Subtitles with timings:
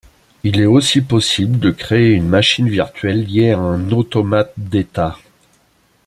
[0.43, 5.19] Il est aussi possible de créer une machine virtuelle lié à un automate d’état.